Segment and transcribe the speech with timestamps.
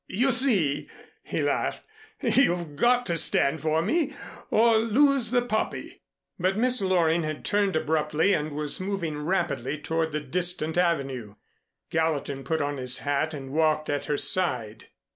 [0.07, 0.89] "You see,"
[1.21, 1.83] he laughed,
[2.23, 4.15] "you've got to stand for me
[4.49, 6.01] or lose the puppy."
[6.39, 11.35] But Miss Loring had turned abruptly and was moving rapidly toward the distant Avenue.
[11.91, 14.87] Gallatin put on his hat and walked at her side.